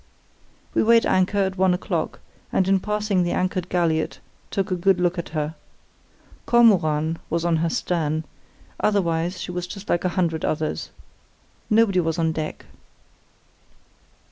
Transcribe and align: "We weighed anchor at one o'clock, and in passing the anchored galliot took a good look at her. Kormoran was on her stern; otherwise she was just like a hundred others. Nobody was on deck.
"We 0.73 0.81
weighed 0.81 1.05
anchor 1.05 1.37
at 1.37 1.59
one 1.59 1.75
o'clock, 1.75 2.21
and 2.51 2.67
in 2.67 2.79
passing 2.79 3.21
the 3.21 3.33
anchored 3.33 3.69
galliot 3.69 4.17
took 4.49 4.71
a 4.71 4.75
good 4.75 4.99
look 4.99 5.19
at 5.19 5.29
her. 5.29 5.53
Kormoran 6.47 7.19
was 7.29 7.45
on 7.45 7.57
her 7.57 7.69
stern; 7.69 8.23
otherwise 8.79 9.39
she 9.39 9.51
was 9.51 9.67
just 9.67 9.89
like 9.89 10.03
a 10.03 10.09
hundred 10.17 10.43
others. 10.43 10.89
Nobody 11.69 11.99
was 11.99 12.17
on 12.17 12.31
deck. 12.31 12.65